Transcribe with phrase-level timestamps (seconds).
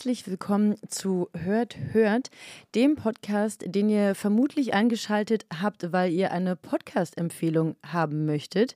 [0.00, 2.30] Herzlich willkommen zu Hört, Hört,
[2.74, 8.74] dem Podcast, den ihr vermutlich eingeschaltet habt, weil ihr eine Podcast-Empfehlung haben möchtet.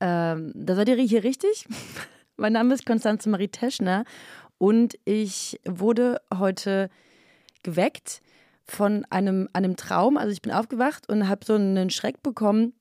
[0.00, 1.68] Ähm, da seid ihr hier richtig.
[2.36, 4.04] mein Name ist Konstanze Marie Teschner
[4.58, 6.90] und ich wurde heute
[7.62, 8.20] geweckt
[8.64, 10.16] von einem, einem Traum.
[10.16, 12.72] Also ich bin aufgewacht und habe so einen Schreck bekommen.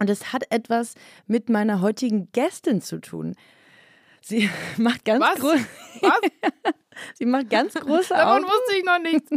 [0.00, 0.94] Und es hat etwas
[1.28, 3.36] mit meiner heutigen Gästin zu tun.
[4.20, 5.38] Sie macht ganz Was?
[5.38, 5.60] groß.
[6.00, 6.20] Was?
[7.14, 8.44] Sie macht ganz große Davon Augen.
[8.44, 9.30] wusste ich noch nichts.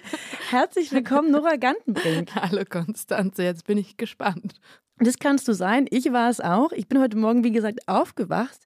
[0.50, 2.34] Herzlich willkommen, Nora Gantenbrink.
[2.34, 4.54] Hallo Konstanze, jetzt bin ich gespannt.
[4.98, 5.86] Das kannst du sein.
[5.90, 6.72] Ich war es auch.
[6.72, 8.58] Ich bin heute Morgen, wie gesagt, aufgewacht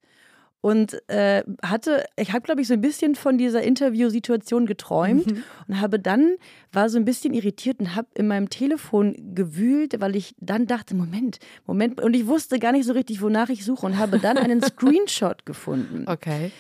[0.63, 5.43] und äh, hatte, ich habe, glaube ich, so ein bisschen von dieser Interviewsituation geträumt Mhm.
[5.69, 6.37] und habe dann,
[6.73, 10.95] war so ein bisschen irritiert und habe in meinem Telefon gewühlt, weil ich dann dachte,
[10.95, 14.37] Moment, Moment, und ich wusste gar nicht so richtig, wonach ich suche und habe dann
[14.39, 16.05] einen Screenshot gefunden.
[16.07, 16.53] Okay.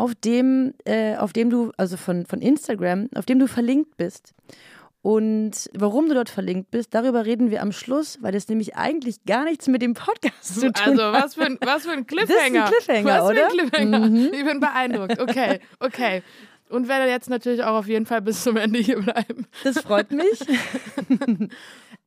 [0.00, 4.32] Auf dem, äh, auf dem du, also von, von Instagram, auf dem du verlinkt bist.
[5.02, 9.24] Und warum du dort verlinkt bist, darüber reden wir am Schluss, weil das nämlich eigentlich
[9.24, 11.24] gar nichts mit dem Podcast zu tun Also, hat.
[11.24, 12.64] was für ein, was für ein Das ist Cliffhanger.
[12.66, 13.34] ein Cliffhanger, was oder?
[13.34, 13.98] Für ein Cliffhanger.
[14.10, 14.30] Mhm.
[14.32, 15.18] Ich bin beeindruckt.
[15.20, 16.22] Okay, okay.
[16.68, 19.46] Und werde jetzt natürlich auch auf jeden Fall bis zum Ende hier bleiben.
[19.64, 20.38] Das freut mich.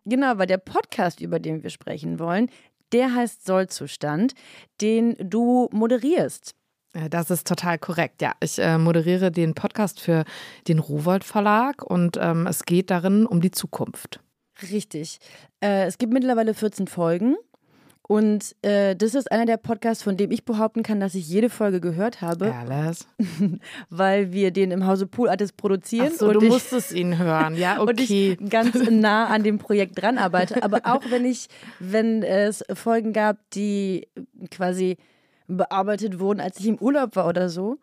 [0.05, 2.49] genau, weil der Podcast, über den wir sprechen wollen,
[2.91, 4.33] der heißt Sollzustand,
[4.81, 6.53] den du moderierst.
[6.95, 8.21] Ja, Das ist total korrekt.
[8.21, 10.25] Ja, ich äh, moderiere den Podcast für
[10.67, 14.19] den Rowold Verlag und ähm, es geht darin um die Zukunft.
[14.71, 15.19] Richtig.
[15.61, 17.35] Äh, es gibt mittlerweile 14 Folgen.
[18.05, 21.49] Und äh, das ist einer der Podcasts, von dem ich behaupten kann, dass ich jede
[21.49, 22.53] Folge gehört habe.
[22.53, 23.07] Alice.
[23.89, 27.17] weil wir den im Hause Pool Artist produzieren Ach so, und, du ich, musstest ihn
[27.17, 27.55] hören.
[27.55, 28.37] Ja, und okay.
[28.41, 30.61] ich ganz nah an dem Projekt dran arbeite.
[30.63, 31.47] Aber auch wenn ich,
[31.79, 34.09] wenn es Folgen gab, die
[34.51, 34.97] quasi
[35.57, 37.77] bearbeitet wurden, als ich im Urlaub war oder so,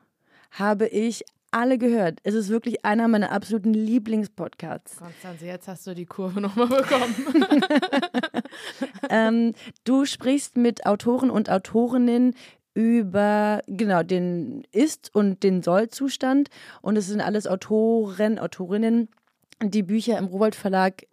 [0.53, 2.21] habe ich alle gehört.
[2.23, 4.97] Es ist wirklich einer meiner absoluten Lieblingspodcasts.
[4.97, 7.15] Konstanze, jetzt hast du die Kurve nochmal bekommen.
[9.11, 9.55] ähm,
[9.85, 12.35] du sprichst mit Autoren und Autorinnen
[12.75, 16.51] über genau den Ist- und den Soll-Zustand.
[16.83, 19.09] Und es sind alles Autoren, Autorinnen,
[19.63, 21.05] die Bücher im Rowold Verlag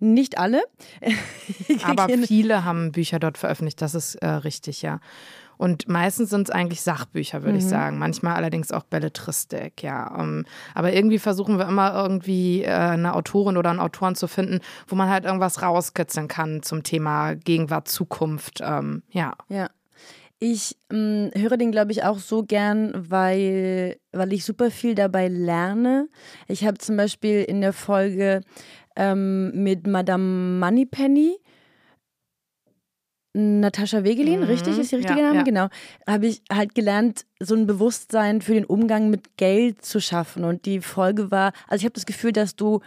[0.00, 0.62] nicht alle.
[1.84, 4.98] Aber viele haben Bücher dort veröffentlicht, das ist äh, richtig, ja.
[5.62, 7.96] Und meistens sind es eigentlich Sachbücher, würde ich sagen.
[7.96, 10.12] Manchmal allerdings auch Belletristik, ja.
[10.18, 14.58] Ähm, aber irgendwie versuchen wir immer irgendwie äh, eine Autorin oder einen Autoren zu finden,
[14.88, 19.34] wo man halt irgendwas rauskitzeln kann zum Thema Gegenwart, Zukunft, ähm, ja.
[19.48, 19.70] Ja.
[20.40, 25.28] Ich ähm, höre den, glaube ich, auch so gern, weil, weil ich super viel dabei
[25.28, 26.08] lerne.
[26.48, 28.40] Ich habe zum Beispiel in der Folge
[28.96, 31.36] ähm, mit Madame Moneypenny
[33.34, 35.42] Natascha Wegelin, Mhm, richtig ist die richtige ja, Name, ja.
[35.42, 35.68] genau.
[36.06, 40.44] Habe ich halt gelernt, so ein Bewusstsein für den Umgang mit Geld zu schaffen.
[40.44, 42.80] Und die Folge war, also ich habe das Gefühl, dass du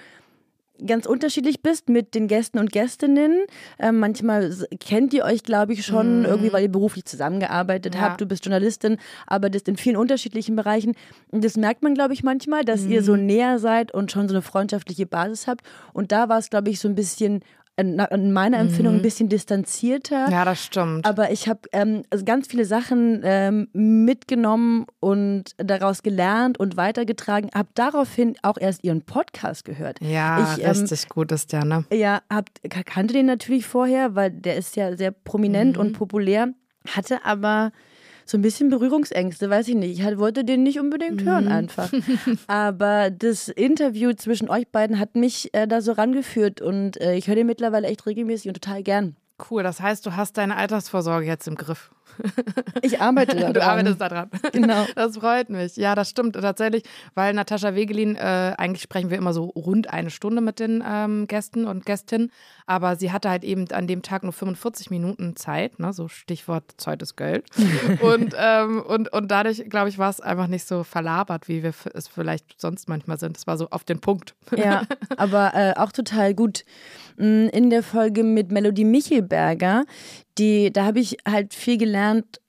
[0.85, 3.45] ganz unterschiedlich bist mit den Gästen und Gästinnen.
[3.79, 7.99] Ähm, manchmal kennt ihr euch, glaube ich, schon irgendwie, weil ihr beruflich zusammengearbeitet Mhm.
[8.01, 8.09] Ja.
[8.09, 8.19] habt.
[8.21, 10.93] Du bist Journalistin, arbeitest in vielen unterschiedlichen Bereichen.
[11.31, 13.05] Und das merkt man, glaube ich, manchmal, dass ihr Mhm.
[13.05, 15.65] so näher seid und schon so eine freundschaftliche Basis habt.
[15.93, 17.41] Und da war es, glaube ich, so ein bisschen, äh,
[17.77, 20.27] in meiner Empfindung, ein bisschen distanzierter.
[20.27, 20.31] Mhm.
[20.33, 21.05] Ja, das stimmt.
[21.05, 27.49] Aber ich habe ähm, also ganz viele Sachen ähm, mitgenommen und daraus gelernt und weitergetragen.
[27.53, 29.99] Habe daraufhin auch erst ihren Podcast gehört.
[30.01, 31.85] ja, ich, ähm, richtig gut ist der, ne?
[31.91, 32.45] Ja, hab,
[32.85, 35.81] kannte den natürlich vorher, weil der ist ja sehr prominent Mhm.
[35.81, 36.53] und populär.
[36.87, 37.71] Hatte aber
[38.25, 39.99] so ein bisschen Berührungsängste, weiß ich nicht.
[39.99, 41.29] Ich halt, wollte den nicht unbedingt Mhm.
[41.29, 41.91] hören einfach.
[42.47, 47.27] Aber das Interview zwischen euch beiden hat mich äh, da so rangeführt und äh, ich
[47.27, 49.15] höre den mittlerweile echt regelmäßig und total gern.
[49.49, 51.91] Cool, das heißt, du hast deine Altersvorsorge jetzt im Griff.
[52.81, 54.29] Ich arbeite da Du arbeitest daran.
[54.51, 54.85] Genau.
[54.95, 55.75] Das freut mich.
[55.77, 56.83] Ja, das stimmt tatsächlich,
[57.15, 61.27] weil Natascha Wegelin, äh, eigentlich sprechen wir immer so rund eine Stunde mit den ähm,
[61.27, 62.31] Gästen und Gästinnen,
[62.65, 66.73] aber sie hatte halt eben an dem Tag nur 45 Minuten Zeit, ne, so Stichwort
[66.77, 67.45] Zeit ist Geld.
[68.01, 71.73] und, ähm, und, und dadurch, glaube ich, war es einfach nicht so verlabert, wie wir
[71.93, 73.37] es vielleicht sonst manchmal sind.
[73.37, 74.35] Es war so auf den Punkt.
[74.55, 74.83] Ja,
[75.17, 76.63] aber äh, auch total gut.
[77.17, 79.85] Mm, In der Folge mit Melodie Michelberger,
[80.37, 82.39] die, da habe ich halt viel gelernt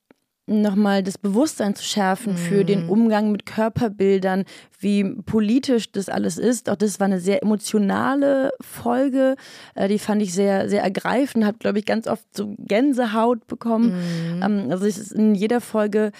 [0.48, 2.36] nochmal das Bewusstsein zu schärfen mhm.
[2.36, 4.44] für den Umgang mit Körperbildern,
[4.78, 6.70] wie politisch das alles ist.
[6.70, 9.34] Auch das war eine sehr emotionale Folge.
[9.74, 13.96] Äh, die fand ich sehr, sehr ergreifend, hat, glaube ich, ganz oft so Gänsehaut bekommen.
[14.36, 14.42] Mhm.
[14.42, 16.12] Ähm, also es ist in jeder Folge,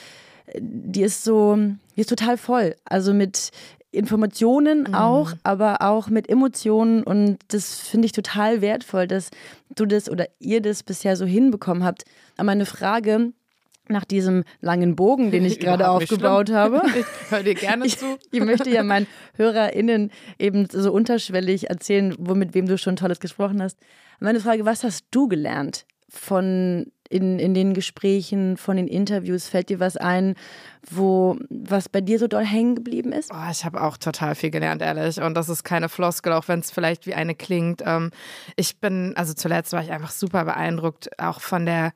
[0.59, 1.57] die ist so,
[1.97, 2.75] die ist total voll.
[2.85, 3.51] Also mit
[3.97, 4.95] Informationen mhm.
[4.95, 7.03] auch, aber auch mit Emotionen.
[7.03, 9.31] Und das finde ich total wertvoll, dass
[9.75, 12.05] du das oder ihr das bisher so hinbekommen habt.
[12.37, 13.33] Aber meine Frage
[13.89, 16.83] nach diesem langen Bogen, den ich gerade aufgebaut habe.
[16.97, 18.19] Ich höre dir gerne zu.
[18.31, 23.21] Ich, ich, möchte ja meinen HörerInnen eben so unterschwellig erzählen, womit wem du schon Tolles
[23.21, 23.79] gesprochen hast.
[24.21, 29.49] Meine Frage, was hast du gelernt von in, in den Gesprächen, von den Interviews?
[29.49, 30.35] Fällt dir was ein,
[30.89, 33.31] wo was bei dir so doll hängen geblieben ist?
[33.33, 35.21] Oh, ich habe auch total viel gelernt, ehrlich.
[35.21, 37.83] Und das ist keine Floskel, auch wenn es vielleicht wie eine klingt.
[37.85, 38.11] Ähm,
[38.57, 41.93] ich bin, also zuletzt war ich einfach super beeindruckt, auch von der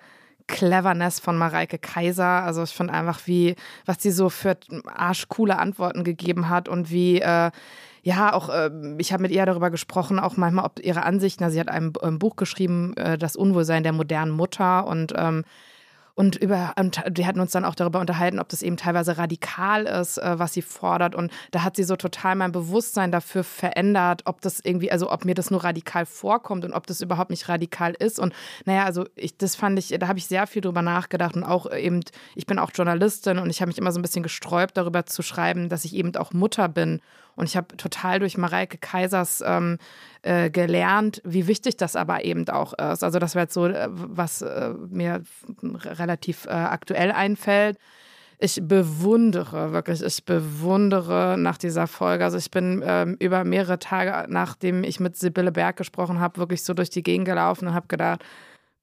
[0.46, 2.42] Cleverness von Mareike Kaiser.
[2.42, 3.54] Also ich finde einfach, wie,
[3.86, 7.50] was sie so für arschcoole Antworten gegeben hat und wie, äh,
[8.02, 11.44] ja, auch äh, ich habe mit ihr darüber gesprochen, auch manchmal ob ihre Ansichten.
[11.44, 15.44] Also sie hat ein, ein Buch geschrieben, äh, Das Unwohlsein der modernen Mutter und ähm,
[16.20, 19.84] und über und wir hatten uns dann auch darüber unterhalten, ob das eben teilweise radikal
[19.84, 21.14] ist, äh, was sie fordert.
[21.14, 25.24] Und da hat sie so total mein Bewusstsein dafür verändert, ob das irgendwie, also ob
[25.24, 28.18] mir das nur radikal vorkommt und ob das überhaupt nicht radikal ist.
[28.18, 28.34] Und
[28.66, 31.72] naja, also ich, das fand ich, da habe ich sehr viel drüber nachgedacht und auch
[31.72, 32.00] eben,
[32.34, 35.22] ich bin auch Journalistin und ich habe mich immer so ein bisschen gesträubt, darüber zu
[35.22, 37.00] schreiben, dass ich eben auch Mutter bin
[37.36, 39.78] und ich habe total durch Mareike Kaisers ähm,
[40.22, 43.02] äh, gelernt, wie wichtig das aber eben auch ist.
[43.04, 45.22] Also das wäre jetzt so, äh, was äh, mir
[45.62, 47.78] relativ äh, aktuell einfällt.
[48.42, 52.24] Ich bewundere, wirklich, ich bewundere nach dieser Folge.
[52.24, 56.62] Also ich bin ähm, über mehrere Tage, nachdem ich mit Sibylle Berg gesprochen habe, wirklich
[56.62, 58.24] so durch die Gegend gelaufen und habe gedacht,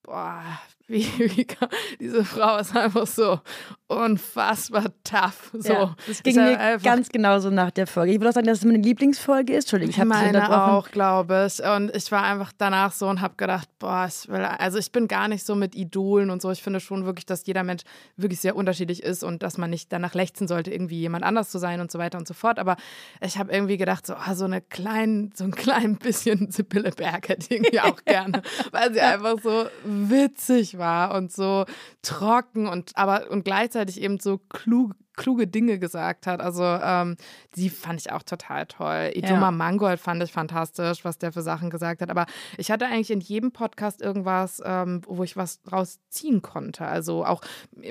[0.04, 0.42] boah,
[1.18, 1.68] wie, kann,
[2.00, 3.40] diese Frau ist einfach so
[3.88, 5.50] unfassbar tough.
[5.52, 5.72] So.
[5.72, 8.12] Ja, das ging mir einfach, ganz genauso nach der Folge.
[8.12, 9.64] Ich würde auch sagen, dass es meine Lieblingsfolge ist.
[9.64, 11.62] Entschuldigung, ich habe meine auch, glaube ich.
[11.62, 15.08] Und ich war einfach danach so und habe gedacht, boah, ich will, also ich bin
[15.08, 16.50] gar nicht so mit Idolen und so.
[16.50, 17.82] Ich finde schon wirklich, dass jeder Mensch
[18.16, 21.58] wirklich sehr unterschiedlich ist und dass man nicht danach lechzen sollte, irgendwie jemand anders zu
[21.58, 22.58] sein und so weiter und so fort.
[22.58, 22.76] Aber
[23.20, 27.28] ich habe irgendwie gedacht, so, oh, so eine klein, so ein klein bisschen Sibylle Berg
[27.28, 31.64] hätte ich irgendwie auch gerne, weil sie einfach so witzig war und so
[32.02, 36.40] trocken und aber und gleichzeitig eben so klug kluge Dinge gesagt hat.
[36.40, 37.16] Also ähm,
[37.56, 39.10] die fand ich auch total toll.
[39.14, 39.50] Idoma ja.
[39.50, 42.08] Mangold fand ich fantastisch, was der für Sachen gesagt hat.
[42.08, 42.24] Aber
[42.56, 46.86] ich hatte eigentlich in jedem Podcast irgendwas, ähm, wo ich was draus ziehen konnte.
[46.86, 47.42] Also auch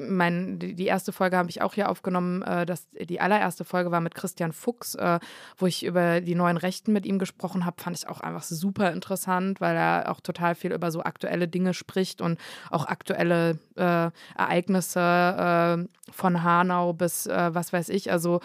[0.01, 2.41] mein, die erste Folge habe ich auch hier aufgenommen.
[2.41, 5.19] Äh, das, die allererste Folge war mit Christian Fuchs, äh,
[5.57, 7.81] wo ich über die neuen Rechten mit ihm gesprochen habe.
[7.81, 11.73] Fand ich auch einfach super interessant, weil er auch total viel über so aktuelle Dinge
[11.73, 12.39] spricht und
[12.71, 18.11] auch aktuelle äh, Ereignisse äh, von Hanau bis äh, was weiß ich.
[18.11, 18.41] Also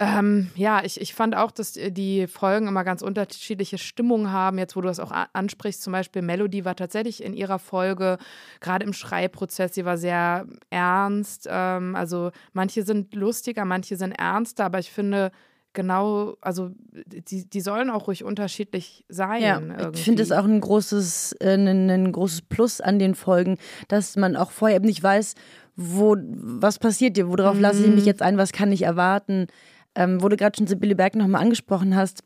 [0.00, 4.58] ähm, ja, ich, ich fand auch, dass die Folgen immer ganz unterschiedliche Stimmungen haben.
[4.58, 8.18] Jetzt, wo du das auch ansprichst, zum Beispiel Melody war tatsächlich in ihrer Folge,
[8.60, 11.48] gerade im Schreibprozess, sie war sehr ernst.
[11.50, 15.32] Ähm, also manche sind lustiger, manche sind ernster, aber ich finde,
[15.72, 16.70] genau, also
[17.06, 19.42] die, die sollen auch ruhig unterschiedlich sein.
[19.42, 19.98] Ja, irgendwie.
[19.98, 24.16] ich finde es auch ein großes, äh, ein, ein, großes Plus an den Folgen, dass
[24.16, 25.34] man auch vorher eben nicht weiß,
[25.76, 27.62] wo, was passiert dir, worauf mhm.
[27.62, 29.46] lasse ich mich jetzt ein, was kann ich erwarten.
[29.94, 32.22] Ähm, wo du gerade schon Sibylle Berg nochmal angesprochen hast,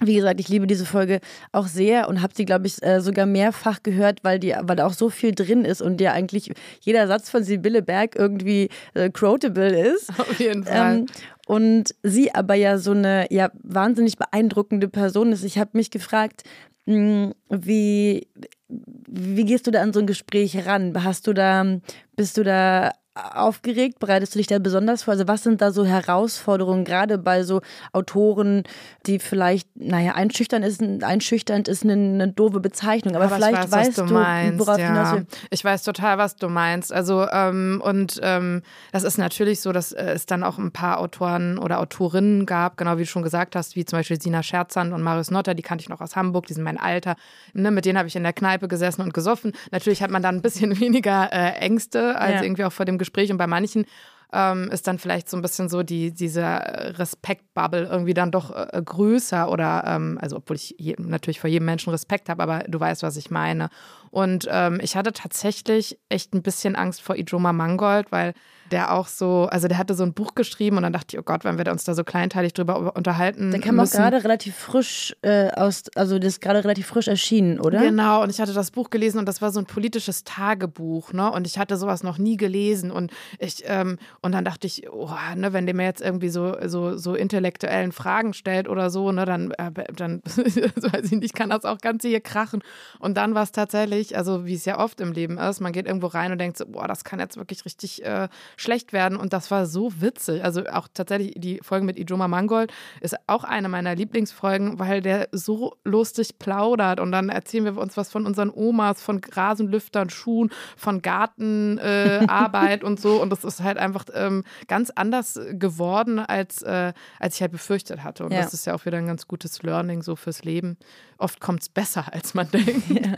[0.00, 1.20] wie gesagt, ich liebe diese Folge
[1.52, 4.86] auch sehr und habe sie, glaube ich, äh, sogar mehrfach gehört, weil, die, weil da
[4.86, 9.10] auch so viel drin ist und ja eigentlich jeder Satz von Sibylle Berg irgendwie äh,
[9.10, 10.08] quotable ist.
[10.18, 10.98] Auf jeden Fall.
[10.98, 11.06] Ähm,
[11.46, 15.44] und sie aber ja so eine ja, wahnsinnig beeindruckende Person ist.
[15.44, 16.44] Ich habe mich gefragt,
[16.86, 18.28] hm, wie,
[18.68, 20.92] wie gehst du da an so ein Gespräch ran?
[21.04, 21.78] Hast du da,
[22.16, 23.98] bist du da aufgeregt?
[23.98, 25.12] Bereitest du dich da besonders vor?
[25.12, 27.60] Also was sind da so Herausforderungen, gerade bei so
[27.92, 28.64] Autoren,
[29.06, 33.88] die vielleicht, naja, einschüchternd ist, einschüchternd ist eine, eine doofe Bezeichnung, aber, aber vielleicht weiß,
[33.88, 34.86] weißt du, du meinst, worauf ja.
[34.86, 35.26] hinaus will.
[35.50, 36.92] Ich weiß total, was du meinst.
[36.92, 40.98] Also ähm, und ähm, das ist natürlich so, dass äh, es dann auch ein paar
[40.98, 44.94] Autoren oder Autorinnen gab, genau wie du schon gesagt hast, wie zum Beispiel Sina Scherzand
[44.94, 47.16] und Marius Notter, die kannte ich noch aus Hamburg, die sind mein Alter.
[47.52, 49.52] Ne, mit denen habe ich in der Kneipe gesessen und gesoffen.
[49.70, 52.42] Natürlich hat man dann ein bisschen weniger äh, Ängste als ja.
[52.42, 53.86] irgendwie auch vor dem Gespräch und bei manchen
[54.32, 58.82] ähm, ist dann vielleicht so ein bisschen so die, diese Respektbubble irgendwie dann doch äh,
[58.82, 62.80] größer oder, ähm, also obwohl ich je, natürlich vor jedem Menschen Respekt habe, aber du
[62.80, 63.68] weißt, was ich meine.
[64.12, 68.34] Und ähm, ich hatte tatsächlich echt ein bisschen Angst vor Ijoma Mangold, weil
[68.72, 71.22] der auch so, also der hatte so ein Buch geschrieben und dann dachte ich, oh
[71.22, 73.50] Gott, wenn wir uns da so kleinteilig drüber unterhalten.
[73.50, 73.96] Der kam müssen.
[73.96, 77.80] auch gerade relativ frisch äh, aus, also das ist gerade relativ frisch erschienen, oder?
[77.80, 81.30] Genau, und ich hatte das Buch gelesen und das war so ein politisches Tagebuch, ne?
[81.30, 85.10] Und ich hatte sowas noch nie gelesen und ich, ähm, und dann dachte ich, oh,
[85.36, 89.26] ne, wenn der mir jetzt irgendwie so, so, so intellektuellen Fragen stellt oder so, ne,
[89.26, 92.62] dann, äh, dann weiß ich nicht, kann das auch ganz hier krachen.
[92.98, 95.86] Und dann war es tatsächlich, also wie es ja oft im Leben ist, man geht
[95.86, 99.16] irgendwo rein und denkt so, boah, das kann jetzt wirklich richtig äh, schlecht werden.
[99.16, 100.44] Und das war so witzig.
[100.44, 105.28] Also auch tatsächlich die Folge mit Ijoma Mangold ist auch eine meiner Lieblingsfolgen, weil der
[105.32, 107.00] so lustig plaudert.
[107.00, 112.86] Und dann erzählen wir uns was von unseren Omas, von Rasenlüftern, Schuhen, von Gartenarbeit äh,
[112.86, 113.22] und so.
[113.22, 118.02] Und das ist halt einfach ähm, ganz anders geworden, als, äh, als ich halt befürchtet
[118.02, 118.24] hatte.
[118.24, 118.42] Und ja.
[118.42, 120.76] das ist ja auch wieder ein ganz gutes Learning so fürs Leben.
[121.18, 122.90] Oft kommt es besser, als man denkt.
[122.90, 123.12] Ja.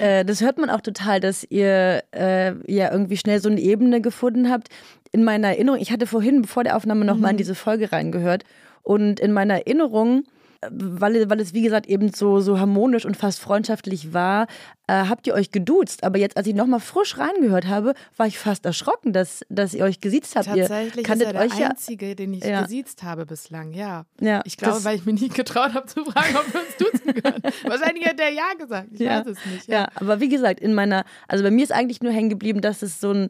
[0.00, 4.00] Äh, das hört man auch total, dass ihr äh, ja irgendwie schnell so eine Ebene
[4.00, 4.68] gefunden habt.
[5.12, 7.34] In meiner Erinnerung, ich hatte vorhin vor der Aufnahme nochmal mhm.
[7.34, 8.44] in diese Folge reingehört
[8.82, 10.24] und in meiner Erinnerung
[10.68, 14.46] weil, weil es, wie gesagt, eben so, so harmonisch und fast freundschaftlich war,
[14.86, 16.04] äh, habt ihr euch geduzt.
[16.04, 19.84] Aber jetzt, als ich nochmal frisch reingehört habe, war ich fast erschrocken, dass, dass ihr
[19.84, 20.46] euch gesiezt habt.
[20.46, 22.62] Tatsächlich ihr ist er der euch Einzige, ja, den ich ja.
[22.62, 24.04] gesiezt habe bislang, ja.
[24.20, 27.14] ja ich glaube, weil ich mich nie getraut habe zu fragen, ob wir uns duzen
[27.22, 27.42] können.
[27.64, 29.20] Wahrscheinlich hat der Ja gesagt, ich ja.
[29.20, 29.68] weiß es nicht.
[29.68, 29.88] Ja.
[29.94, 33.00] aber wie gesagt, in meiner, also bei mir ist eigentlich nur hängen geblieben, dass es
[33.00, 33.28] so ein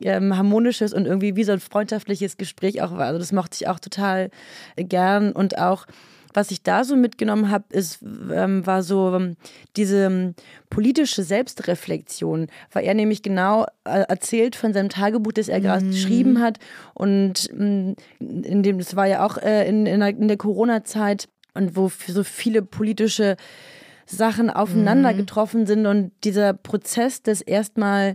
[0.00, 3.06] ähm, harmonisches und irgendwie wie so ein freundschaftliches Gespräch auch war.
[3.06, 4.30] Also das mochte ich auch total
[4.76, 5.86] gern und auch
[6.32, 9.36] was ich da so mitgenommen habe, ist, ähm, war so ähm,
[9.76, 10.34] diese ähm,
[10.68, 15.90] politische Selbstreflexion, weil er nämlich genau äh, erzählt von seinem Tagebuch, das er gerade mhm.
[15.90, 16.58] geschrieben hat.
[16.94, 21.76] Und ähm, in dem, das war ja auch äh, in, in der, der Corona-Zeit und
[21.76, 23.36] wo so viele politische
[24.06, 25.18] Sachen aufeinander mhm.
[25.18, 28.14] getroffen sind und dieser Prozess des erstmal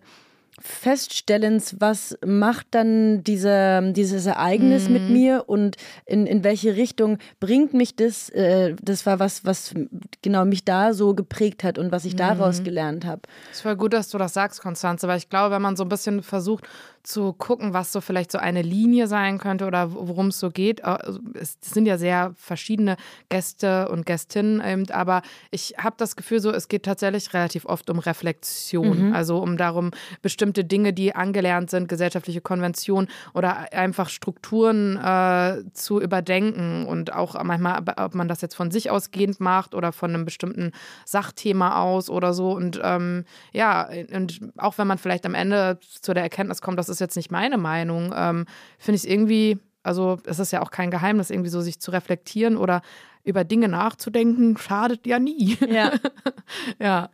[0.60, 4.94] Feststellens, was macht dann diese, dieses Ereignis mhm.
[4.94, 8.30] mit mir und in, in welche Richtung bringt mich das?
[8.30, 9.74] Äh, das war was, was
[10.22, 12.18] genau mich da so geprägt hat und was ich mhm.
[12.18, 13.22] daraus gelernt habe.
[13.52, 15.90] Es war gut, dass du das sagst, Konstanze, weil ich glaube, wenn man so ein
[15.90, 16.66] bisschen versucht,
[17.06, 20.84] zu gucken, was so vielleicht so eine Linie sein könnte oder worum es so geht.
[20.84, 22.98] Also, es sind ja sehr verschiedene
[23.30, 25.22] Gäste und Gästinnen, aber
[25.52, 29.14] ich habe das Gefühl, so es geht tatsächlich relativ oft um Reflexion, mhm.
[29.14, 36.02] also um darum, bestimmte Dinge, die angelernt sind, gesellschaftliche Konventionen oder einfach Strukturen äh, zu
[36.02, 40.26] überdenken und auch manchmal, ob man das jetzt von sich ausgehend macht oder von einem
[40.26, 40.72] bestimmten
[41.06, 42.52] Sachthema aus oder so.
[42.52, 46.90] Und ähm, ja, und auch wenn man vielleicht am Ende zu der Erkenntnis kommt, dass
[46.90, 48.46] es ist jetzt nicht meine Meinung, ähm,
[48.78, 51.92] finde ich es irgendwie, also es ist ja auch kein Geheimnis, irgendwie so sich zu
[51.92, 52.82] reflektieren oder
[53.24, 55.58] über Dinge nachzudenken, schadet ja nie.
[55.68, 55.92] Ja.
[56.80, 57.10] ja.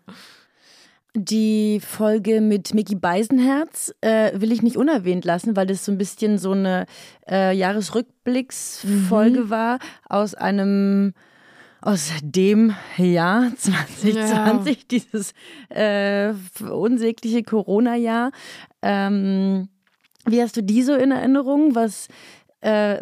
[1.14, 5.98] Die Folge mit Mickey Beisenherz äh, will ich nicht unerwähnt lassen, weil das so ein
[5.98, 6.86] bisschen so eine
[7.30, 9.50] äh, Jahresrückblicksfolge mhm.
[9.50, 11.14] war aus einem
[11.82, 14.84] aus dem Jahr 2020, ja.
[14.92, 15.34] dieses
[15.70, 16.34] äh,
[16.64, 18.32] unsägliche Corona-Jahr.
[18.82, 19.68] Ähm,
[20.26, 21.74] wie hast du die so in Erinnerung?
[21.74, 22.08] Was
[22.62, 23.02] äh,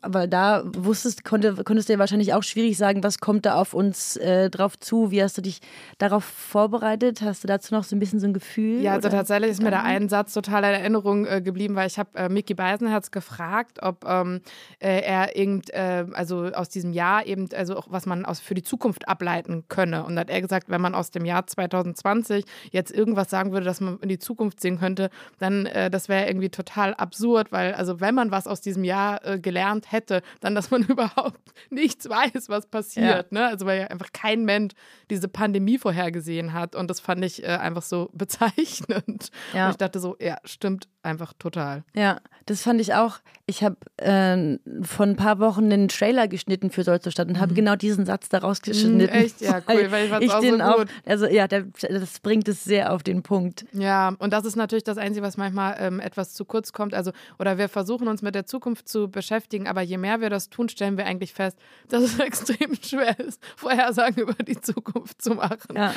[0.00, 3.74] aber da wusstest, konnte, konntest du ja wahrscheinlich auch schwierig sagen, was kommt da auf
[3.74, 5.10] uns äh, drauf zu?
[5.10, 5.60] Wie hast du dich
[5.98, 7.20] darauf vorbereitet?
[7.20, 8.80] Hast du dazu noch so ein bisschen so ein Gefühl?
[8.80, 11.98] Ja, also tatsächlich ist mir da ein Satz total in Erinnerung äh, geblieben, weil ich
[11.98, 14.40] habe äh, Mickey Beisenherz gefragt, ob ähm,
[14.78, 18.54] äh, er irgend, äh, also aus diesem Jahr eben, also auch was man aus, für
[18.54, 20.04] die Zukunft ableiten könne.
[20.04, 23.66] Und da hat er gesagt, wenn man aus dem Jahr 2020 jetzt irgendwas sagen würde,
[23.66, 28.00] dass man in die Zukunft sehen könnte, dann das wäre irgendwie total absurd, weil also
[28.00, 32.08] wenn man was aus diesem Jahr Jahr äh, gelernt hätte, dann, dass man überhaupt nichts
[32.08, 33.32] weiß, was passiert.
[33.32, 33.38] Ja.
[33.38, 33.46] Ne?
[33.46, 34.74] Also weil ja einfach kein Mensch
[35.10, 36.76] diese Pandemie vorhergesehen hat.
[36.76, 39.30] Und das fand ich äh, einfach so bezeichnend.
[39.52, 39.66] Ja.
[39.66, 41.84] Und ich dachte so, ja, stimmt einfach total.
[41.94, 43.20] Ja, das fand ich auch.
[43.46, 47.40] Ich habe äh, vor ein paar Wochen den Trailer geschnitten für Solzostadt und mhm.
[47.40, 48.96] habe genau diesen Satz daraus mhm, geschnitten.
[48.96, 49.40] Mhm, echt?
[49.40, 50.60] Ja, cool, weil ich fand es auch so gut.
[50.60, 53.64] Auch, also ja, der, das bringt es sehr auf den Punkt.
[53.72, 56.94] Ja, und das ist natürlich das Einzige, was manchmal ähm, etwas zu kurz kommt.
[56.94, 60.48] Also, oder wir versuchen uns mit der Zukunft zu beschäftigen, aber je mehr wir das
[60.48, 61.58] tun, stellen wir eigentlich fest,
[61.88, 65.76] dass es extrem schwer ist, Vorhersagen über die Zukunft zu machen.
[65.76, 65.94] Ja.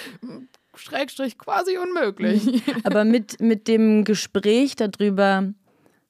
[0.78, 2.64] Schrägstrich quasi unmöglich.
[2.84, 5.54] Aber mit, mit dem Gespräch darüber,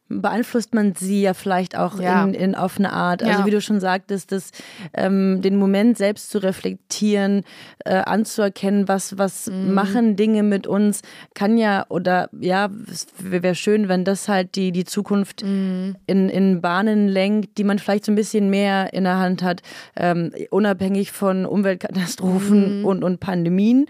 [0.09, 2.23] beeinflusst man sie ja vielleicht auch Ja.
[2.23, 3.21] in, in auf eine Art.
[3.21, 3.45] Also Ja.
[3.45, 4.51] wie du schon sagtest, das,
[4.93, 7.43] ähm, den Moment selbst zu reflektieren,
[7.83, 9.73] äh, anzuerkennen, was, was Mhm.
[9.73, 11.01] machen Dinge mit uns,
[11.33, 15.97] kann ja oder ja, es wäre schön, wenn das halt die, die Zukunft Mhm.
[16.05, 19.61] in, in Bahnen lenkt, die man vielleicht so ein bisschen mehr in der Hand hat,
[19.97, 23.87] ähm, unabhängig von Umweltkatastrophen und, und Pandemien.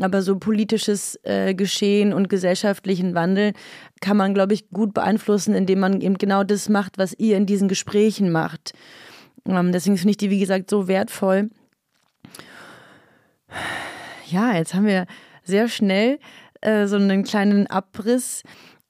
[0.00, 3.52] Aber so politisches äh, Geschehen und gesellschaftlichen Wandel
[4.00, 7.46] kann man, glaube ich, gut beeinflussen, indem man eben genau das macht, was ihr in
[7.46, 8.72] diesen Gesprächen macht.
[9.46, 11.50] Ähm, deswegen finde ich die, wie gesagt, so wertvoll.
[14.28, 15.06] Ja, jetzt haben wir
[15.44, 16.18] sehr schnell
[16.62, 18.42] äh, so einen kleinen Abriss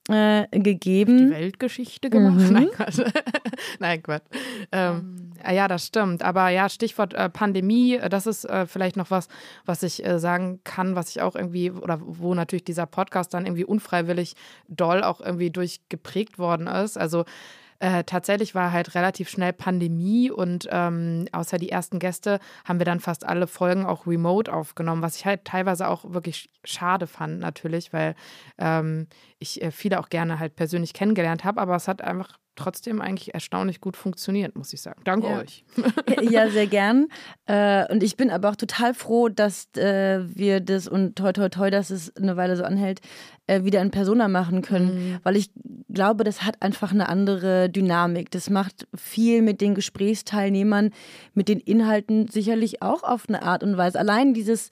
[0.08, 1.28] äh, gegeben.
[1.28, 2.38] die Weltgeschichte gemacht.
[2.38, 2.52] Mhm.
[2.52, 2.98] Nein, Quatsch.
[3.78, 4.24] Nein, Quatsch.
[4.72, 6.22] Ähm, ah ja, das stimmt.
[6.22, 9.28] Aber ja, Stichwort äh, Pandemie, äh, das ist äh, vielleicht noch was,
[9.64, 13.46] was ich äh, sagen kann, was ich auch irgendwie, oder wo natürlich dieser Podcast dann
[13.46, 14.34] irgendwie unfreiwillig
[14.68, 16.98] doll auch irgendwie durchgeprägt worden ist.
[16.98, 17.24] Also
[17.82, 22.84] äh, tatsächlich war halt relativ schnell Pandemie und ähm, außer die ersten Gäste haben wir
[22.84, 27.40] dann fast alle Folgen auch remote aufgenommen, was ich halt teilweise auch wirklich schade fand
[27.40, 28.14] natürlich, weil
[28.56, 29.08] ähm,
[29.40, 33.34] ich äh, viele auch gerne halt persönlich kennengelernt habe, aber es hat einfach trotzdem eigentlich
[33.34, 35.00] erstaunlich gut funktioniert, muss ich sagen.
[35.04, 35.38] Dank Ja.
[35.40, 35.64] euch.
[36.22, 37.08] Ja, sehr gern.
[37.46, 41.48] Äh, und ich bin aber auch total froh, dass äh, wir das und toi toi
[41.48, 43.00] toi, dass es eine Weile so anhält,
[43.46, 45.18] äh, wieder in Persona machen können.
[45.22, 45.50] Weil ich
[45.88, 48.30] glaube, das hat einfach eine andere Dynamik.
[48.30, 50.90] Das macht viel mit den Gesprächsteilnehmern,
[51.34, 53.98] mit den Inhalten sicherlich auch auf eine Art und Weise.
[53.98, 54.70] Allein dieses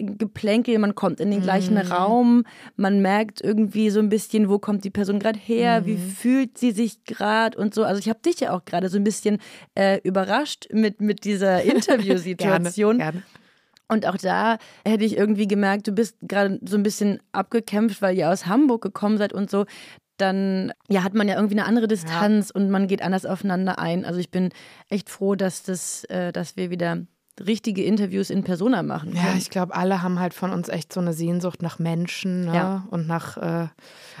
[0.00, 2.44] Geplänkel, man kommt in den gleichen Raum,
[2.76, 6.72] man merkt irgendwie so ein bisschen, wo kommt die Person gerade her, wie fühlt sie
[6.72, 7.84] sich gerade und so.
[7.84, 9.38] Also ich habe dich ja auch gerade so ein bisschen
[9.74, 12.98] äh, überrascht mit, mit dieser Interviewsituation.
[12.98, 13.22] Gerne, gerne.
[13.90, 18.16] Und auch da hätte ich irgendwie gemerkt, du bist gerade so ein bisschen abgekämpft, weil
[18.16, 19.66] ihr aus Hamburg gekommen seid und so.
[20.16, 24.04] Dann ja, hat man ja irgendwie eine andere Distanz und man geht anders aufeinander ein.
[24.04, 24.50] Also ich bin
[24.90, 26.98] echt froh, dass das, äh, dass wir wieder
[27.46, 29.14] richtige Interviews in Persona machen.
[29.14, 29.38] Ja, können.
[29.38, 32.54] ich glaube, alle haben halt von uns echt so eine Sehnsucht nach Menschen ne?
[32.54, 32.86] Ja.
[32.90, 33.68] und nach äh,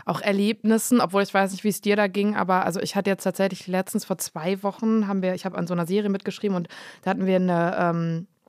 [0.04, 3.10] auch Erlebnissen, obwohl ich weiß nicht, wie es dir da ging, aber also ich hatte
[3.10, 6.56] jetzt tatsächlich letztens vor zwei Wochen haben wir, ich habe an so einer Serie mitgeschrieben
[6.56, 6.68] und
[7.02, 8.39] da hatten wir eine ähm, äh,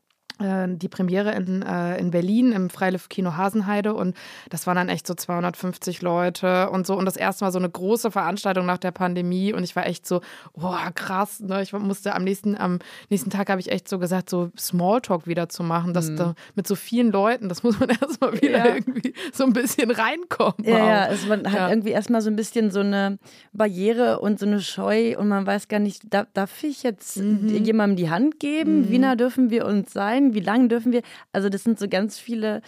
[0.67, 4.15] die Premiere in, äh, in Berlin im Freilift-Kino Hasenheide und
[4.49, 7.69] das waren dann echt so 250 Leute und so und das erste Mal so eine
[7.69, 10.21] große Veranstaltung nach der Pandemie und ich war echt so,
[10.53, 11.61] boah, krass, ne?
[11.61, 12.79] ich musste am nächsten, am
[13.09, 16.67] nächsten Tag habe ich echt so gesagt, so Smalltalk wieder zu machen, dass da mit
[16.67, 18.75] so vielen Leuten, das muss man erstmal wieder Ja.
[18.75, 20.63] irgendwie so ein bisschen reinkommen.
[20.63, 21.69] Ja, ja, also man hat Ja.
[21.69, 23.17] irgendwie erstmal so ein bisschen so eine
[23.53, 27.47] Barriere und so eine Scheu und man weiß gar nicht, darf, ich jetzt Mhm.
[27.63, 28.89] jemandem die Hand geben?
[28.89, 30.30] Wie nah dürfen wir uns sein?
[30.33, 31.01] Wie lang dürfen wir?
[31.31, 32.61] Also das sind so ganz viele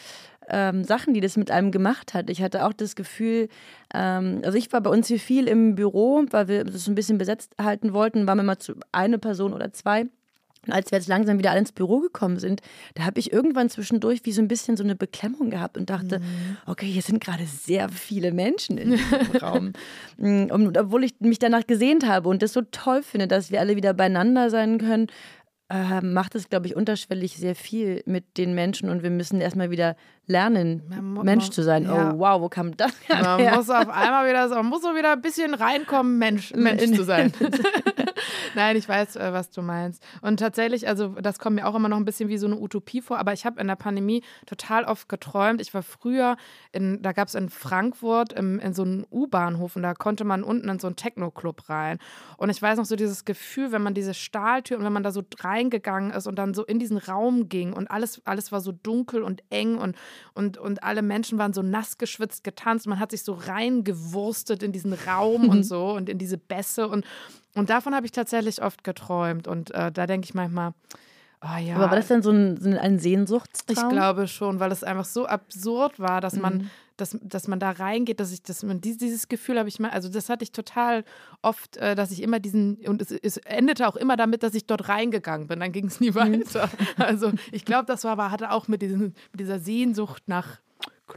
[0.49, 2.29] ähm, Sachen, die das mit einem gemacht hat.
[2.29, 3.49] Ich hatte auch das Gefühl,
[3.93, 6.95] ähm, also ich war bei uns hier viel im Büro, weil wir das so ein
[6.95, 10.07] bisschen besetzt halten wollten, waren wir mal zu eine Person oder zwei.
[10.65, 12.61] Und als wir jetzt langsam wieder alle ins Büro gekommen sind,
[12.93, 16.21] da habe ich irgendwann zwischendurch wie so ein bisschen so eine Beklemmung gehabt und dachte,
[16.65, 19.73] okay, hier sind gerade sehr viele Menschen in diesem Raum.
[20.17, 23.59] Mm, Und obwohl ich mich danach gesehnt habe und das so toll finde, dass wir
[23.59, 25.07] alle wieder beieinander sein können,
[25.69, 29.71] äh, macht es, glaube ich, unterschwellig sehr viel mit den Menschen und wir müssen erstmal
[29.71, 29.95] wieder
[30.27, 31.85] lernen, Man Mensch man- zu sein.
[31.85, 32.11] ja.
[32.13, 33.55] Oh, wow, wo kam das Man her?
[33.55, 37.03] muss auf einmal wieder so, man muss so wieder ein bisschen reinkommen, Mensch, Mensch zu
[37.03, 37.31] sein.
[38.55, 40.03] Nein, ich weiß, äh, was du meinst.
[40.21, 43.01] Und tatsächlich, also das kommt mir auch immer noch ein bisschen wie so eine Utopie
[43.01, 45.61] vor, aber ich habe in der Pandemie total oft geträumt.
[45.61, 46.37] Ich war früher,
[46.71, 50.43] in, da gab es in Frankfurt im, in so einem U-Bahnhof und da konnte man
[50.43, 51.99] unten in so einen Techno-Club rein.
[52.37, 55.11] Und ich weiß noch so dieses Gefühl, wenn man diese Stahltür und wenn man da
[55.11, 58.71] so reingegangen ist und dann so in diesen Raum ging und alles, alles war so
[58.71, 59.95] dunkel und eng und,
[60.33, 62.87] und, und alle Menschen waren so nass geschwitzt, getanzt.
[62.87, 67.05] Man hat sich so reingewurstet in diesen Raum und so und in diese Bässe und,
[67.55, 70.73] und davon habe ich tatsächlich oft geträumt und äh, da denke ich manchmal,
[71.41, 71.75] oh ja.
[71.75, 73.89] Aber war das dann so ein, ein Sehnsuchtstraum?
[73.89, 77.71] Ich glaube schon, weil es einfach so absurd war, dass man, dass, dass man da
[77.71, 80.51] reingeht, dass ich, dass man dieses, dieses Gefühl habe ich mal, also das hatte ich
[80.51, 81.03] total
[81.41, 84.65] oft, äh, dass ich immer diesen, und es, es endete auch immer damit, dass ich
[84.65, 86.69] dort reingegangen bin, dann ging es nie weiter.
[86.97, 90.59] Also ich glaube, das war aber, hatte auch mit, diesen, mit dieser Sehnsucht nach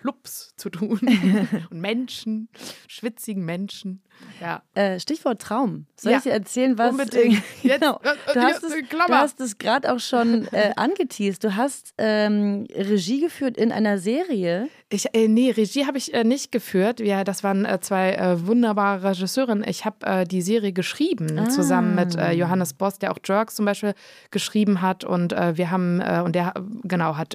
[0.01, 1.01] Clubs zu tun
[1.71, 2.49] und Menschen,
[2.87, 4.03] schwitzigen Menschen.
[4.41, 4.63] Ja.
[4.75, 5.87] Äh, Stichwort Traum.
[6.01, 6.91] Soll Ja, ich dir erzählen, was.
[6.93, 7.43] unbedingt.
[7.63, 8.01] Jetzt, genau.
[8.03, 11.45] äh, Du äh, hast ja, es, du hast es gerade auch schon äh, angeteased.
[11.45, 14.69] Du hast ähm, Regie geführt in einer Serie.
[14.89, 17.01] Ich, äh, nee, Regie habe ich äh, nicht geführt.
[17.01, 19.65] Ja, das waren äh, zwei wunderbare Regisseurinnen.
[19.69, 21.49] Ich habe die Serie geschrieben, Ah.
[21.51, 23.95] zusammen mit Johannes Boss, der auch Jerks zum Beispiel
[24.31, 25.05] geschrieben hat.
[25.05, 26.55] Und wir haben, und der,
[26.85, 27.35] genau, hat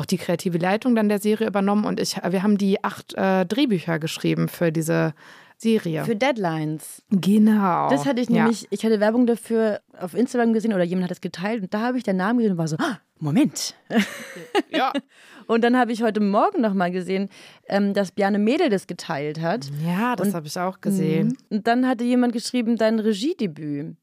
[0.00, 1.84] auch die kreative Leitung dann der Serie übernommen.
[1.84, 5.14] Und ich, wir haben die acht äh, Drehbücher geschrieben für diese
[5.58, 6.04] Serie.
[6.06, 7.02] Für Deadlines.
[7.10, 7.90] genau.
[7.90, 8.42] Das hatte ich Ja.
[8.44, 11.80] nämlich, ich hatte Werbung dafür auf Instagram gesehen oder jemand hat es geteilt und da
[11.80, 13.74] habe ich den Namen gesehen und war so, ah, Moment.
[14.70, 14.92] Ja.
[15.46, 17.28] Und dann habe ich heute Morgen nochmal gesehen,
[17.68, 19.68] ähm, dass Bjarne Mädel das geteilt hat.
[19.84, 21.36] ja, das habe ich auch gesehen.
[21.50, 23.96] Und dann hatte jemand geschrieben, dein Regiedebüt.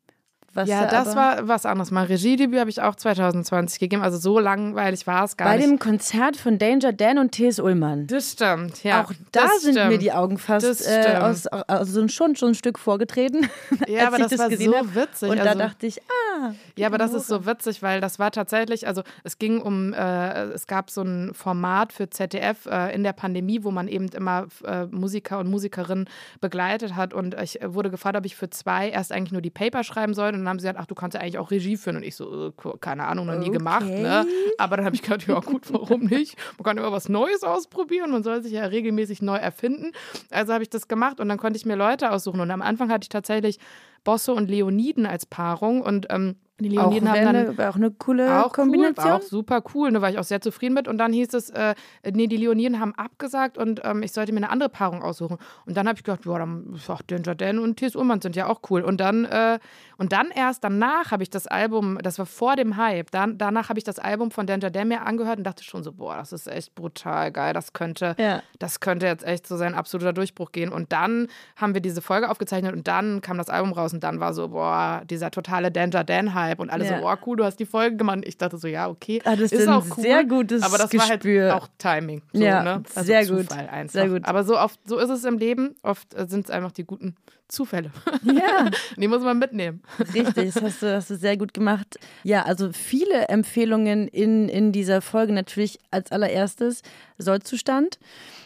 [0.58, 1.92] Was Ja, da das war was anderes.
[1.92, 4.02] Mein Regiedebüt habe ich auch 2020 gegeben.
[4.02, 5.70] Also so langweilig war es gar bei nicht.
[5.70, 7.60] dem Konzert von Danger Dan und T.S.
[7.60, 8.08] Ullmann.
[8.08, 9.04] das stimmt, ja.
[9.04, 10.02] Auch da das sind mir stimmt.
[10.02, 13.48] die Augen fast Das äh, aus, also schon, schon ein Stück vorgetreten.
[13.88, 14.96] Ja, aber ich das, war so hab.
[14.96, 15.30] witzig.
[15.30, 16.54] Und da also, dachte ich, ah.
[16.76, 20.46] Ja, aber das ist so witzig, weil das war tatsächlich, also es ging um, äh,
[20.46, 24.48] es gab so ein Format für ZDF äh, in der Pandemie, wo man eben immer
[24.66, 26.10] äh, Musiker und Musikerinnen
[26.42, 29.50] begleitet hat und ich äh, wurde gefragt, ob ich für zwei erst eigentlich nur die
[29.50, 31.78] Paper schreiben soll und dann haben sie gesagt, ach, du kannst ja eigentlich auch Regie
[31.78, 34.26] führen und ich so, äh, keine Ahnung, noch nie gemacht, ne?
[34.58, 36.38] Aber dann habe ich gedacht, ja gut, warum nicht?
[36.58, 39.92] Man kann immer was Neues ausprobieren, man soll sich ja regelmäßig neu erfinden.
[40.32, 42.90] Also habe ich das gemacht und dann konnte ich mir Leute aussuchen und am Anfang
[42.90, 43.60] hatte ich tatsächlich
[44.04, 47.76] Bosse und Leoniden als Paarung und ähm, die Auch, Leoniden haben wär dann eine, auch
[47.76, 49.06] eine coole auch Kombination.
[49.06, 50.88] Cool, auch super cool, da war ich auch sehr zufrieden mit.
[50.88, 51.76] Und dann hieß es, äh,
[52.12, 55.38] nee, die Leoniden haben abgesagt und ähm, ich sollte mir eine andere Paarung aussuchen.
[55.66, 57.96] Und dann habe ich gedacht, ja, dann ist auch Danger Dan und T.S.
[57.96, 58.82] Ullmann sind ja auch cool.
[58.82, 59.60] Und dann, äh,
[59.98, 63.70] und dann erst danach habe ich das Album, das war vor dem Hype, dann, danach
[63.70, 66.34] habe ich das Album von Danger Dan mir angehört und dachte schon so, boah, das
[66.34, 68.42] ist echt brutal geil, das könnte, Ja.
[68.58, 70.72] das könnte jetzt echt so sein absoluter Durchbruch gehen.
[70.72, 74.20] Und dann haben wir diese Folge aufgezeichnet und dann kam das Album raus und dann
[74.20, 76.96] war so, boah, dieser totale Danger Dan-Hype und alle Ja.
[76.98, 78.20] so, boah, cool, du hast die Folge gemacht.
[78.26, 79.22] Ich dachte so, ja, okay.
[79.26, 81.46] Ah, das ist auch cool, sehr gutes aber das Gespür.
[81.48, 82.22] war halt auch Timing.
[82.34, 82.84] So, Ja, ne?
[82.96, 83.92] also sehr gut, einfach.
[83.92, 84.26] sehr gut.
[84.26, 85.76] Aber so oft, so ist es im Leben.
[85.84, 87.16] Oft äh, sind es einfach die guten
[87.50, 87.92] Zufälle.
[88.24, 89.82] Ja, die muss man mitnehmen.
[90.14, 91.98] richtig, das hast du, hast du sehr gut gemacht.
[92.24, 95.32] Ja, also viele Empfehlungen in, in dieser Folge.
[95.32, 96.82] Natürlich als allererstes
[97.18, 98.00] Sollzustand,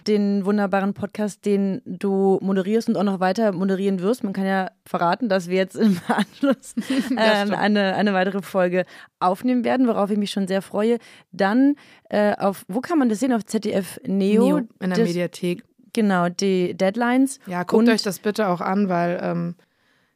[0.08, 4.24] den wunderbaren Podcast, den du moderierst und auch noch weiter moderieren wirst.
[4.24, 6.76] Man kann ja verraten, dass wir jetzt im Anschluss
[7.16, 8.86] äh, eine, eine weitere Folge
[9.20, 10.98] aufnehmen werden, worauf ich mich schon sehr freue.
[11.32, 11.76] Dann
[12.10, 13.34] äh, auf, wo kann man das sehen?
[13.34, 14.44] Auf ZDF Neo.
[14.46, 15.64] Neo in der das, Mediathek.
[15.94, 17.40] Genau, die Deadlines.
[17.48, 19.56] Ja, guckt Und- euch das bitte auch an, weil, ähm,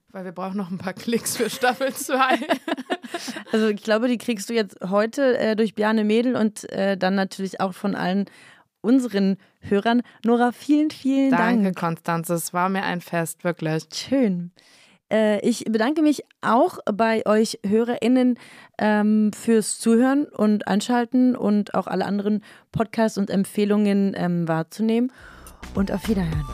[0.09, 2.39] weil wir brauchen noch ein paar Klicks für Staffel 2.
[3.51, 7.15] Also ich glaube, die kriegst du jetzt heute äh, durch Bjarne Mädel und äh, dann
[7.15, 8.25] natürlich auch von allen
[8.81, 10.01] unseren Hörern.
[10.25, 11.77] Nora, vielen, vielen Danke, Dank.
[11.79, 12.33] Konstanze.
[12.33, 13.85] Es war mir ein Fest, wirklich.
[13.93, 14.51] Schön.
[15.11, 18.37] Äh, ich bedanke mich auch bei euch HörerInnen
[18.79, 25.11] ähm, fürs Zuhören und Einschalten und auch alle anderen Podcasts und Empfehlungen ähm, wahrzunehmen.
[25.73, 26.45] Und auf Wiederhören.